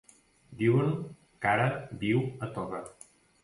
Diuen 0.61 0.95
que 1.45 1.51
ara 1.53 1.69
viu 2.07 2.27
a 2.49 2.53
Toga. 2.59 2.85